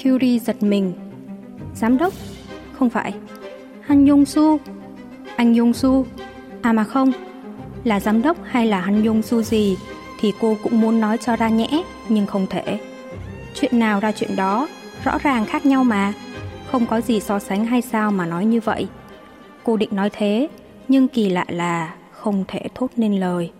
Curie 0.03 0.39
giật 0.39 0.63
mình 0.63 0.93
Giám 1.75 1.97
đốc? 1.97 2.13
Không 2.73 2.89
phải 2.89 3.13
Han 3.81 4.07
Yong 4.07 4.25
Su 4.25 4.59
Anh 5.35 5.57
Yong 5.57 5.73
Su 5.73 6.05
À 6.61 6.73
mà 6.73 6.83
không 6.83 7.11
Là 7.83 7.99
giám 7.99 8.21
đốc 8.21 8.37
hay 8.43 8.65
là 8.67 8.81
Han 8.81 9.05
Yong 9.05 9.21
Su 9.21 9.41
gì 9.41 9.77
thì 10.23 10.33
cô 10.39 10.57
cũng 10.63 10.81
muốn 10.81 10.99
nói 10.99 11.17
cho 11.17 11.35
ra 11.35 11.49
nhẽ, 11.49 11.83
nhưng 12.09 12.25
không 12.25 12.47
thể. 12.49 12.79
Chuyện 13.53 13.79
nào 13.79 13.99
ra 13.99 14.11
chuyện 14.11 14.35
đó, 14.35 14.67
rõ 15.03 15.17
ràng 15.23 15.45
khác 15.45 15.65
nhau 15.65 15.83
mà. 15.83 16.13
Không 16.73 16.87
có 16.87 17.01
gì 17.01 17.19
so 17.19 17.39
sánh 17.39 17.65
hay 17.65 17.81
sao 17.81 18.11
mà 18.11 18.25
nói 18.25 18.45
như 18.45 18.59
vậy. 18.59 18.87
Cô 19.63 19.77
định 19.77 19.89
nói 19.95 20.09
thế, 20.13 20.47
nhưng 20.87 21.07
kỳ 21.07 21.29
lạ 21.29 21.45
là 21.49 21.97
không 22.11 22.45
thể 22.47 22.67
thốt 22.75 22.91
nên 22.95 23.19
lời. 23.19 23.51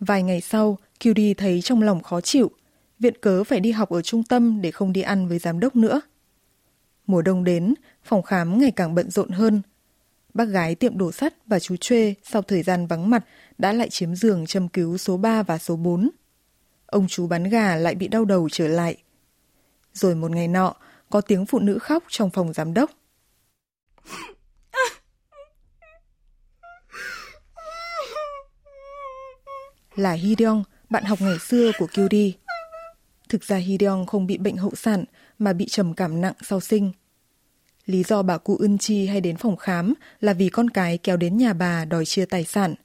Vài 0.00 0.22
ngày 0.22 0.40
sau, 0.40 0.78
Curie 1.04 1.34
thấy 1.34 1.60
trong 1.62 1.82
lòng 1.82 2.02
khó 2.02 2.20
chịu, 2.20 2.50
viện 2.98 3.14
cớ 3.20 3.44
phải 3.44 3.60
đi 3.60 3.70
học 3.70 3.88
ở 3.90 4.02
trung 4.02 4.22
tâm 4.22 4.60
để 4.60 4.70
không 4.70 4.92
đi 4.92 5.00
ăn 5.00 5.28
với 5.28 5.38
giám 5.38 5.60
đốc 5.60 5.76
nữa. 5.76 6.00
Mùa 7.06 7.22
đông 7.22 7.44
đến, 7.44 7.74
phòng 8.04 8.22
khám 8.22 8.58
ngày 8.58 8.70
càng 8.70 8.94
bận 8.94 9.10
rộn 9.10 9.30
hơn. 9.30 9.62
Bác 10.34 10.44
gái 10.44 10.74
tiệm 10.74 10.98
đồ 10.98 11.12
sắt 11.12 11.34
và 11.46 11.58
chú 11.58 11.76
Chuê 11.76 12.14
sau 12.22 12.42
thời 12.42 12.62
gian 12.62 12.86
vắng 12.86 13.10
mặt 13.10 13.24
đã 13.58 13.72
lại 13.72 13.88
chiếm 13.90 14.14
giường 14.14 14.46
châm 14.46 14.68
cứu 14.68 14.98
số 14.98 15.16
3 15.16 15.42
và 15.42 15.58
số 15.58 15.76
4. 15.76 16.10
Ông 16.86 17.06
chú 17.08 17.26
bán 17.26 17.44
gà 17.44 17.76
lại 17.76 17.94
bị 17.94 18.08
đau 18.08 18.24
đầu 18.24 18.48
trở 18.52 18.68
lại. 18.68 18.96
Rồi 19.94 20.14
một 20.14 20.30
ngày 20.30 20.48
nọ, 20.48 20.74
có 21.10 21.20
tiếng 21.20 21.46
phụ 21.46 21.58
nữ 21.58 21.78
khóc 21.78 22.04
trong 22.08 22.30
phòng 22.30 22.52
giám 22.52 22.74
đốc. 22.74 22.90
Là 29.94 30.12
Hyeong, 30.12 30.64
bạn 30.90 31.04
học 31.04 31.18
ngày 31.20 31.38
xưa 31.38 31.70
của 31.78 31.86
Kyuri. 31.86 32.34
Thực 33.28 33.44
ra 33.44 33.56
Hyeong 33.56 34.06
không 34.06 34.26
bị 34.26 34.38
bệnh 34.38 34.56
hậu 34.56 34.74
sản 34.74 35.04
mà 35.38 35.52
bị 35.52 35.66
trầm 35.68 35.94
cảm 35.94 36.20
nặng 36.20 36.34
sau 36.42 36.60
sinh. 36.60 36.92
Lý 37.86 38.02
do 38.02 38.22
bà 38.22 38.38
cụ 38.38 38.56
Ưn 38.56 38.78
Chi 38.78 39.06
hay 39.06 39.20
đến 39.20 39.36
phòng 39.36 39.56
khám 39.56 39.94
là 40.20 40.32
vì 40.32 40.48
con 40.48 40.70
cái 40.70 40.98
kéo 40.98 41.16
đến 41.16 41.36
nhà 41.36 41.52
bà 41.52 41.84
đòi 41.84 42.04
chia 42.04 42.24
tài 42.24 42.44
sản– 42.44 42.74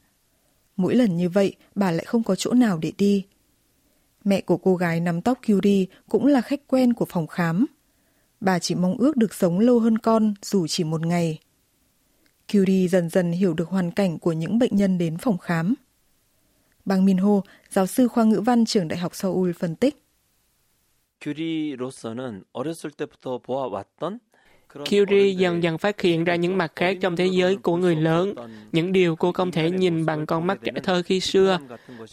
Mỗi 0.78 0.96
lần 0.96 1.18
như 1.18 1.30
vậy, 1.30 1.56
bà 1.76 1.92
lại 1.92 2.06
không 2.06 2.24
có 2.24 2.36
chỗ 2.36 2.54
nào 2.54 2.78
để 2.78 2.92
đi. 2.98 3.26
Mẹ 4.24 4.42
của 4.42 4.58
cô 4.58 4.76
gái 4.76 5.00
nắm 5.00 5.22
tóc 5.22 5.40
Kyuri 5.42 5.88
cũng 6.10 6.26
là 6.26 6.42
khách 6.42 6.68
quen 6.68 6.94
của 6.94 7.06
phòng 7.10 7.28
khám 7.28 7.66
Bà 8.45 8.59
chỉ 8.59 8.75
mong 8.75 8.97
ước 8.97 9.17
được 9.17 9.35
sống 9.35 9.59
lâu 9.59 9.81
hơn 9.81 9.99
con 9.99 10.35
dù 10.43 10.67
chỉ 10.67 10.85
một 10.85 11.07
ngày. 11.07 11.39
Curie 12.53 12.89
dần 12.89 13.09
dần 13.09 13.33
hiểu 13.33 13.55
được 13.55 13.69
hoàn 13.69 13.91
cảnh 13.91 14.19
của 14.19 14.33
những 14.33 14.59
bệnh 14.59 14.77
nhân 14.77 14.99
đến 14.99 15.17
phòng 15.19 15.39
khám. 15.39 15.75
Bang 16.85 17.05
Min 17.05 17.17
Ho, 17.17 17.41
giáo 17.71 17.87
sư 17.87 18.09
khoa 18.09 18.25
ngữ 18.25 18.41
văn 18.41 18.65
trường 18.65 18.89
Đại 18.89 18.99
học 18.99 19.15
Seoul 19.15 19.53
phân 19.53 19.77
tích. 19.77 20.05
큐리로서는 21.21 22.45
어렸을 22.53 22.91
때부터 22.91 23.39
보아왔던 23.39 24.21
Curie 24.90 25.30
dần 25.30 25.64
dần 25.64 25.78
phát 25.78 26.02
hiện 26.02 26.24
ra 26.24 26.36
những 26.36 26.58
mặt 26.58 26.72
khác 26.76 26.98
trong 27.02 27.16
thế 27.16 27.26
giới 27.26 27.56
của 27.56 27.78
người 27.78 27.96
lớn, 27.96 28.34
những 28.72 28.92
điều 28.92 29.16
cô 29.16 29.32
không 29.32 29.52
thể 29.52 29.72
nhìn 29.72 30.06
bằng 30.06 30.26
con 30.26 30.48
mắt 30.48 30.60
trẻ 30.64 30.72
thơ 30.84 31.02
khi 31.06 31.20
xưa. 31.20 31.60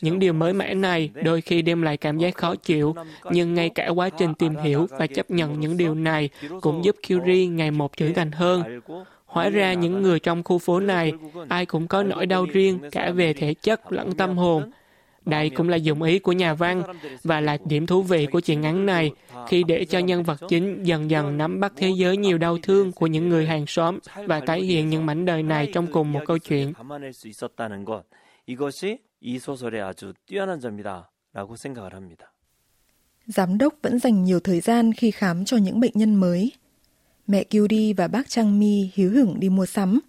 Những 0.01 0.19
điều 0.19 0.33
mới 0.33 0.53
mẻ 0.53 0.75
này 0.75 1.11
đôi 1.25 1.41
khi 1.41 1.63
đem 1.63 1.83
lại 1.83 1.97
cảm 1.97 2.19
giác 2.19 2.35
khó 2.35 2.55
chịu, 2.55 2.95
nhưng 3.31 3.55
ngay 3.55 3.69
cả 3.69 3.89
quá 3.89 4.09
trình 4.09 4.35
tìm 4.35 4.57
hiểu 4.57 4.87
và 4.91 5.07
chấp 5.07 5.31
nhận 5.31 5.61
những 5.61 5.77
điều 5.77 5.95
này 5.95 6.29
cũng 6.61 6.85
giúp 6.85 6.97
Curie 7.09 7.47
ngày 7.47 7.71
một 7.71 7.97
trưởng 7.97 8.15
thành 8.15 8.33
hơn. 8.33 8.81
Hóa 9.27 9.49
ra 9.49 9.73
những 9.73 10.03
người 10.03 10.21
trong 10.21 10.43
khu 10.43 10.59
phố 10.59 10.81
này, 10.81 11.13
ai 11.49 11.67
cũng 11.67 11.89
có 11.89 12.03
nỗi 12.03 12.27
đau 12.27 12.47
riêng 12.53 12.79
cả 12.93 13.11
về 13.11 13.33
thể 13.33 13.55
chất 13.55 13.93
lẫn 13.93 14.13
tâm 14.13 14.39
hồn. 14.39 14.71
Đây 15.25 15.51
cũng 15.51 15.69
là 15.69 15.77
dụng 15.77 16.03
ý 16.03 16.19
của 16.19 16.33
nhà 16.33 16.55
văn 16.55 16.83
và 17.25 17.41
là 17.41 17.59
điểm 17.65 17.87
thú 17.87 18.03
vị 18.03 18.27
của 18.27 18.41
chuyện 18.41 18.61
ngắn 18.61 18.87
này 18.87 19.11
khi 19.49 19.63
để 19.63 19.85
cho 19.85 19.99
nhân 19.99 20.23
vật 20.23 20.41
chính 20.49 20.83
dần 20.83 21.11
dần 21.11 21.39
nắm 21.39 21.61
bắt 21.61 21.73
thế 21.77 21.91
giới 21.97 22.17
nhiều 22.17 22.39
đau 22.39 22.59
thương 22.63 22.93
của 22.93 23.07
những 23.07 23.29
người 23.29 23.47
hàng 23.47 23.67
xóm 23.67 23.99
và 24.27 24.41
tái 24.41 24.61
hiện 24.63 24.91
những 24.91 25.07
mảnh 25.07 25.25
đời 25.25 25.43
này 25.43 25.71
trong 25.75 25.93
cùng 25.93 26.13
một 26.13 26.21
câu 26.27 26.39
chuyện. 26.39 26.73
Giám 33.27 33.59
đốc 33.59 33.75
vẫn 33.83 33.99
dành 33.99 34.25
nhiều 34.25 34.41
thời 34.41 34.61
gian 34.61 34.93
khi 34.93 35.11
khám 35.11 35.45
cho 35.45 35.57
những 35.57 35.81
bệnh 35.81 35.93
nhân 35.95 36.15
mới. 36.15 36.53
Mẹ 37.27 37.45
Kyuri 37.45 37.93
và 37.93 38.09
bác 38.09 38.29
Trang 38.29 38.59
Mi 38.61 38.91
hiếu 38.95 39.11
hưởng 39.11 39.41
đi 39.41 39.49
mua 39.49 39.67
sắm. 39.67 40.01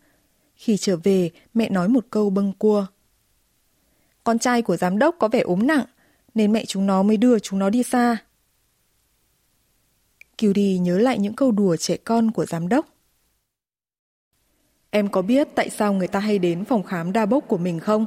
Khi 0.56 0.78
trở 0.78 0.98
về, 1.04 1.30
mẹ 1.54 1.70
nói 1.70 1.90
một 1.90 2.06
câu 2.10 2.30
bâng 2.30 2.54
cua. 2.54 2.86
Con 4.24 4.40
trai 4.40 4.62
của 4.62 4.78
giám 4.78 5.00
đốc 5.00 5.16
có 5.20 5.28
vẻ 5.28 5.40
ốm 5.40 5.68
nặng, 5.68 5.86
nên 6.34 6.52
mẹ 6.52 6.66
chúng 6.66 6.86
nó 6.86 7.04
mới 7.04 7.18
đưa 7.18 7.40
chúng 7.40 7.60
nó 7.60 7.70
đi 7.70 7.84
xa. 7.84 8.18
Curie 10.42 10.78
nhớ 10.78 10.98
lại 10.98 11.20
những 11.20 11.34
câu 11.34 11.52
đùa 11.52 11.76
trẻ 11.76 11.98
con 11.98 12.32
của 12.32 12.46
giám 12.46 12.70
đốc. 12.70 12.86
Em 14.90 15.08
có 15.08 15.22
biết 15.22 15.48
tại 15.56 15.70
sao 15.70 15.94
người 15.94 16.08
ta 16.08 16.20
hay 16.20 16.40
đến 16.40 16.66
phòng 16.66 16.84
khám 16.84 17.14
đa 17.14 17.26
bốc 17.26 17.44
của 17.48 17.58
mình 17.58 17.80
không? 17.80 18.06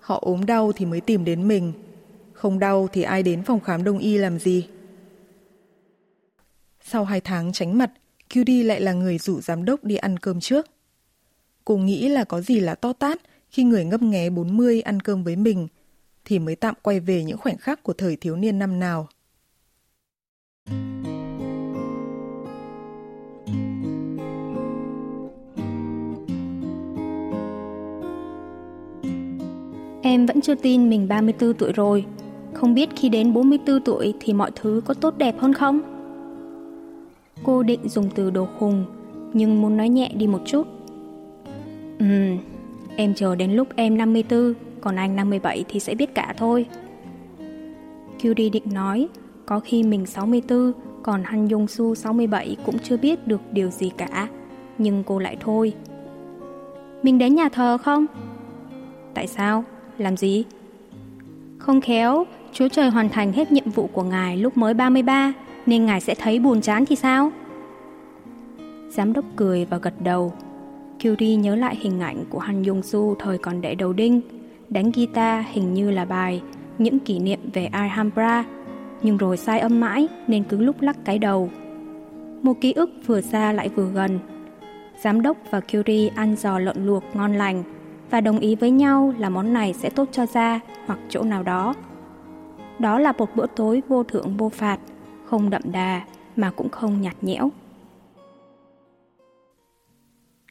Họ 0.00 0.18
ốm 0.22 0.46
đau 0.46 0.72
thì 0.72 0.86
mới 0.86 1.00
tìm 1.00 1.24
đến 1.24 1.48
mình. 1.48 1.72
Không 2.32 2.58
đau 2.58 2.88
thì 2.92 3.02
ai 3.02 3.22
đến 3.22 3.42
phòng 3.42 3.60
khám 3.60 3.84
đông 3.84 3.98
y 3.98 4.18
làm 4.18 4.38
gì? 4.38 4.68
Sau 6.84 7.04
hai 7.04 7.20
tháng 7.20 7.52
tránh 7.52 7.78
mặt, 7.78 7.90
Curie 8.34 8.64
lại 8.64 8.80
là 8.80 8.92
người 8.92 9.18
rủ 9.18 9.40
giám 9.40 9.64
đốc 9.64 9.84
đi 9.84 9.96
ăn 9.96 10.18
cơm 10.18 10.40
trước. 10.40 10.66
Cô 11.64 11.76
nghĩ 11.76 12.08
là 12.08 12.24
có 12.24 12.40
gì 12.40 12.60
là 12.60 12.74
to 12.74 12.92
tát 12.92 13.20
khi 13.50 13.64
người 13.64 13.84
ngấp 13.84 14.02
nghé 14.02 14.30
40 14.30 14.80
ăn 14.80 15.00
cơm 15.00 15.24
với 15.24 15.36
mình, 15.36 15.68
thì 16.24 16.38
mới 16.38 16.56
tạm 16.56 16.74
quay 16.82 17.00
về 17.00 17.24
những 17.24 17.38
khoảnh 17.38 17.58
khắc 17.58 17.82
của 17.82 17.92
thời 17.92 18.16
thiếu 18.16 18.36
niên 18.36 18.58
năm 18.58 18.78
nào. 18.78 19.08
Em 30.02 30.26
vẫn 30.26 30.40
chưa 30.40 30.54
tin 30.54 30.90
mình 30.90 31.08
34 31.08 31.54
tuổi 31.54 31.72
rồi. 31.72 32.04
Không 32.54 32.74
biết 32.74 32.88
khi 32.96 33.08
đến 33.08 33.32
44 33.32 33.80
tuổi 33.84 34.14
thì 34.20 34.32
mọi 34.32 34.50
thứ 34.54 34.80
có 34.84 34.94
tốt 34.94 35.14
đẹp 35.18 35.34
hơn 35.38 35.54
không? 35.54 35.80
Cô 37.44 37.62
định 37.62 37.88
dùng 37.88 38.10
từ 38.14 38.30
đồ 38.30 38.48
khùng, 38.58 38.84
nhưng 39.32 39.62
muốn 39.62 39.76
nói 39.76 39.88
nhẹ 39.88 40.12
đi 40.14 40.26
một 40.26 40.40
chút. 40.46 40.66
Ừm, 41.98 42.38
em 42.96 43.14
chờ 43.14 43.34
đến 43.34 43.52
lúc 43.52 43.68
em 43.76 43.98
54, 43.98 44.54
còn 44.80 44.96
anh 44.96 45.16
57 45.16 45.64
thì 45.68 45.80
sẽ 45.80 45.94
biết 45.94 46.14
cả 46.14 46.34
thôi. 46.36 46.66
Curie 48.22 48.50
định 48.50 48.64
nói, 48.72 49.08
có 49.46 49.60
khi 49.60 49.82
mình 49.82 50.06
64, 50.06 50.72
còn 51.02 51.22
Han 51.24 51.48
Yong 51.48 51.66
Su 51.66 51.94
67 51.94 52.56
cũng 52.66 52.78
chưa 52.78 52.96
biết 52.96 53.26
được 53.26 53.40
điều 53.52 53.70
gì 53.70 53.90
cả. 53.96 54.28
Nhưng 54.78 55.02
cô 55.06 55.18
lại 55.18 55.36
thôi. 55.40 55.72
Mình 57.02 57.18
đến 57.18 57.34
nhà 57.34 57.48
thờ 57.48 57.78
không? 57.78 58.06
Tại 59.14 59.26
sao? 59.26 59.64
Làm 59.98 60.16
gì? 60.16 60.44
Không 61.58 61.80
khéo, 61.80 62.26
Chúa 62.52 62.68
Trời 62.68 62.90
hoàn 62.90 63.08
thành 63.08 63.32
hết 63.32 63.52
nhiệm 63.52 63.70
vụ 63.70 63.86
của 63.86 64.02
Ngài 64.02 64.36
lúc 64.36 64.56
mới 64.56 64.74
33, 64.74 65.32
nên 65.66 65.86
Ngài 65.86 66.00
sẽ 66.00 66.14
thấy 66.14 66.38
buồn 66.38 66.60
chán 66.60 66.84
thì 66.86 66.96
sao? 66.96 67.32
Giám 68.88 69.12
đốc 69.12 69.24
cười 69.36 69.64
và 69.64 69.78
gật 69.78 69.94
đầu. 70.00 70.32
Curie 71.02 71.36
nhớ 71.36 71.54
lại 71.56 71.76
hình 71.80 72.00
ảnh 72.00 72.24
của 72.30 72.38
Han 72.38 72.64
Yong 72.64 72.82
Su 72.82 73.14
thời 73.18 73.38
còn 73.38 73.60
đệ 73.60 73.74
đầu 73.74 73.92
đinh, 73.92 74.20
đánh 74.68 74.92
guitar 74.92 75.44
hình 75.52 75.74
như 75.74 75.90
là 75.90 76.04
bài 76.04 76.42
Những 76.78 76.98
kỷ 76.98 77.18
niệm 77.18 77.40
về 77.52 77.66
Alhambra, 77.66 78.44
nhưng 79.02 79.16
rồi 79.16 79.36
sai 79.36 79.60
âm 79.60 79.80
mãi 79.80 80.08
nên 80.26 80.44
cứ 80.44 80.56
lúc 80.56 80.80
lắc 80.80 80.96
cái 81.04 81.18
đầu. 81.18 81.50
Một 82.42 82.54
ký 82.60 82.72
ức 82.72 82.90
vừa 83.06 83.20
xa 83.20 83.52
lại 83.52 83.68
vừa 83.68 83.90
gần. 83.90 84.18
Giám 85.02 85.22
đốc 85.22 85.36
và 85.50 85.60
Curie 85.60 86.08
ăn 86.08 86.36
giò 86.36 86.58
lợn 86.58 86.86
luộc 86.86 87.04
ngon 87.14 87.34
lành 87.34 87.62
và 88.10 88.20
đồng 88.20 88.38
ý 88.38 88.54
với 88.54 88.70
nhau 88.70 89.14
là 89.18 89.28
món 89.28 89.52
này 89.52 89.72
sẽ 89.72 89.90
tốt 89.90 90.08
cho 90.12 90.26
da 90.26 90.60
hoặc 90.86 90.98
chỗ 91.08 91.22
nào 91.22 91.42
đó. 91.42 91.74
Đó 92.78 92.98
là 92.98 93.12
một 93.12 93.36
bữa 93.36 93.46
tối 93.56 93.82
vô 93.88 94.02
thượng 94.02 94.36
vô 94.36 94.48
phạt, 94.48 94.78
không 95.24 95.50
đậm 95.50 95.62
đà 95.64 96.00
mà 96.36 96.50
cũng 96.50 96.68
không 96.68 97.00
nhạt 97.00 97.16
nhẽo. 97.22 97.50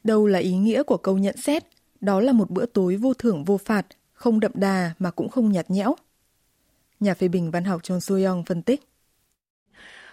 Đâu 0.03 0.27
là 0.27 0.39
ý 0.39 0.55
nghĩa 0.57 0.83
của 0.83 0.97
câu 0.97 1.17
nhận 1.17 1.37
xét, 1.37 1.63
đó 2.01 2.19
là 2.19 2.31
một 2.31 2.49
bữa 2.49 2.65
tối 2.65 2.95
vô 2.95 3.13
thưởng 3.13 3.43
vô 3.43 3.57
phạt, 3.57 3.85
không 4.13 4.39
đậm 4.39 4.51
đà 4.55 4.91
mà 4.99 5.11
cũng 5.11 5.29
không 5.29 5.51
nhạt 5.51 5.69
nhẽo. 5.69 5.95
Nhà 6.99 7.13
phê 7.13 7.27
bình 7.27 7.51
văn 7.51 7.63
học 7.63 7.81
John 7.83 7.99
Soyoung 7.99 8.43
phân 8.43 8.61
tích. 8.61 8.81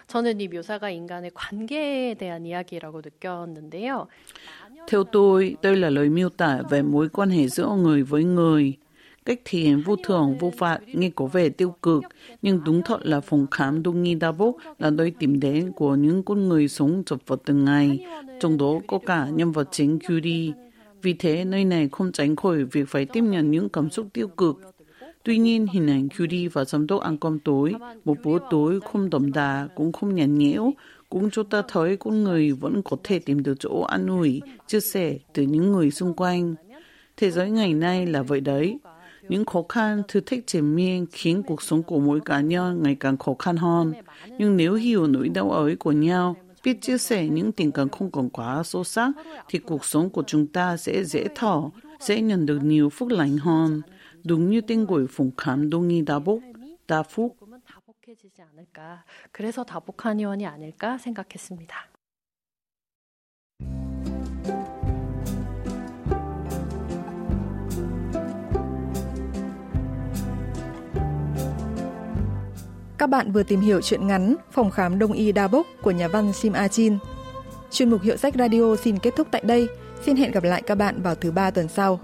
저는 0.07 0.39
이 0.39 0.47
묘사가 0.47 0.89
인간의 0.89 1.31
관계에 1.33 2.13
대한 2.15 2.45
이야기라고 2.45 3.01
느꼈는데요. 3.01 4.07
Theo 4.87 5.03
tôi, 5.03 5.55
đây 5.61 5.75
là 5.75 5.89
lời 5.89 6.09
miêu 6.09 6.29
tả 6.29 6.61
về 6.69 6.81
mối 6.81 7.09
quan 7.09 7.29
hệ 7.29 7.47
giữa 7.47 7.69
người 7.69 8.03
với 8.03 8.23
người. 8.23 8.73
Cách 9.25 9.39
thể 9.45 9.59
hiện 9.59 9.81
vô 9.85 9.95
thường, 10.03 10.37
vô 10.39 10.51
phạt 10.57 10.79
nghe 10.85 11.09
có 11.15 11.25
vẻ 11.25 11.49
tiêu 11.49 11.75
cực, 11.81 12.03
nhưng 12.41 12.63
đúng 12.63 12.81
thật 12.85 12.99
là 13.01 13.21
phòng 13.21 13.47
khám 13.51 13.83
đông 13.83 14.03
nghi 14.03 14.15
đa 14.15 14.31
bốc 14.31 14.55
là 14.79 14.89
nơi 14.89 15.11
tìm 15.19 15.39
đến 15.39 15.71
của 15.71 15.95
những 15.95 16.23
con 16.23 16.49
người 16.49 16.67
sống 16.67 17.03
chập 17.05 17.19
vật 17.27 17.41
từng 17.45 17.65
ngày, 17.65 18.05
trong 18.40 18.58
đó 18.58 18.80
có 18.86 18.98
cả 19.06 19.28
nhân 19.28 19.52
vật 19.52 19.68
chính 19.70 19.98
Curie. 20.08 20.52
Vì 21.02 21.14
thế, 21.14 21.44
nơi 21.44 21.64
này 21.64 21.88
không 21.92 22.12
tránh 22.12 22.36
khỏi 22.36 22.64
việc 22.64 22.88
phải 22.88 23.04
tiếp 23.04 23.20
nhận 23.20 23.50
những 23.50 23.68
cảm 23.68 23.90
xúc 23.90 24.06
tiêu 24.12 24.28
cực. 24.28 24.60
Tuy 25.22 25.38
nhiên, 25.38 25.66
hình 25.72 25.90
ảnh 25.90 26.08
Curie 26.18 26.48
và 26.48 26.64
giám 26.64 26.86
đốc 26.86 27.02
ăn 27.02 27.18
cơm 27.18 27.38
tối, 27.38 27.74
một 28.04 28.16
bữa 28.24 28.38
tối 28.50 28.80
không 28.80 29.10
đậm 29.10 29.32
đà, 29.32 29.68
cũng 29.74 29.92
không 29.92 30.14
nhàn 30.14 30.38
nhẽo, 30.38 30.72
cũng 31.08 31.30
cho 31.30 31.42
ta 31.42 31.62
thấy 31.68 31.96
con 31.96 32.24
người 32.24 32.52
vẫn 32.52 32.82
có 32.82 32.96
thể 33.04 33.18
tìm 33.18 33.42
được 33.42 33.54
chỗ 33.60 33.80
an 33.80 34.06
ủi, 34.06 34.42
chia 34.66 34.80
sẻ 34.80 35.18
từ 35.32 35.42
những 35.42 35.72
người 35.72 35.90
xung 35.90 36.14
quanh. 36.14 36.54
Thế 37.16 37.30
giới 37.30 37.50
ngày 37.50 37.74
nay 37.74 38.06
là 38.06 38.22
vậy 38.22 38.40
đấy. 38.40 38.78
Những 39.28 39.44
khó 39.44 39.62
khăn, 39.68 40.02
thử 40.08 40.20
thách 40.20 40.46
triển 40.46 40.74
miên 40.74 41.06
khiến 41.12 41.42
cuộc 41.42 41.62
sống 41.62 41.82
của 41.82 42.00
mỗi 42.00 42.20
cá 42.20 42.40
nhân 42.40 42.82
ngày 42.82 42.96
càng 43.00 43.16
khó 43.16 43.34
khăn 43.38 43.56
hơn. 43.56 43.92
Nhưng 44.38 44.56
nếu 44.56 44.74
hiểu 44.74 45.06
nỗi 45.06 45.28
đau 45.28 45.50
ấy 45.50 45.76
của 45.76 45.92
nhau, 45.92 46.36
biết 46.63 46.81
chia 46.81 46.97
sẻ 46.97 47.27
những 47.27 47.51
tình 47.51 47.71
cảm 47.71 47.89
không 47.89 48.11
còn 48.11 48.29
quá 48.29 48.63
sâu 48.63 48.83
sắc, 48.83 49.11
thì 49.47 49.59
cuộc 49.59 49.85
sống 49.85 50.09
của 50.09 50.23
chúng 50.27 50.47
ta 50.47 50.77
sẽ 50.77 51.03
dễ 51.03 51.27
thở, 51.35 51.61
sẽ 51.99 52.21
nhận 52.21 52.45
được 52.45 52.59
nhiều 52.63 52.89
phúc 52.89 53.09
lành 53.09 53.37
hơn. 53.37 53.81
Đúng 54.23 54.49
như 54.49 54.61
tên 54.61 54.85
gọi 54.85 55.05
phòng 55.09 55.31
khám 55.37 55.69
đông 55.69 56.05
đa 56.05 56.19
bốc, 56.19 56.39
đa 56.87 57.03
phúc. 57.03 57.37
다복해지지 58.03 58.41
않을까. 58.41 59.03
그래서 59.31 59.63
다복한 59.63 60.19
의원이 60.19 60.45
아닐까 60.45 60.97
생각했습니다. 60.97 61.89
Các 72.98 73.06
bạn 73.06 73.32
vừa 73.32 73.42
tìm 73.42 73.60
hiểu 73.60 73.80
chuyện 73.80 74.06
ngắn, 74.06 74.36
Phòng 74.50 74.70
khám 74.70 74.98
Đông 74.98 75.12
y 75.12 75.32
Đa 75.32 75.48
Bốc 75.48 75.66
của 75.82 75.90
nhà 75.90 76.08
văn 76.08 76.32
Sim 76.32 76.52
A 76.52 76.68
Chin. 76.68 76.98
Chuyên 77.70 77.90
mục 77.90 78.02
Hiệu 78.02 78.16
sách 78.16 78.34
Radio 78.38 78.76
xin 78.76 78.98
kết 78.98 79.16
thúc 79.16 79.28
tại 79.30 79.42
đây. 79.44 79.68
Xin 80.04 80.16
hẹn 80.16 80.32
gặp 80.32 80.44
lại 80.44 80.62
các 80.62 80.74
bạn 80.74 81.02
vào 81.02 81.14
thứ 81.14 81.30
ba 81.30 81.50
tuần 81.50 81.68
sau. 81.68 82.00